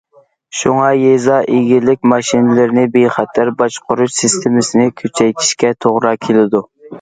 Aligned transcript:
شۇڭا، 0.59 0.85
يېزا 0.99 1.35
ئىگىلىك 1.57 2.07
ماشىنىلىرىنى 2.13 2.85
بىخەتەر 2.95 3.51
باشقۇرۇش 3.61 4.15
سىستېمىسىنى 4.23 4.89
كۈچەيتىشكە 5.03 5.73
توغرا 5.87 6.17
كېلىدۇ. 6.27 6.65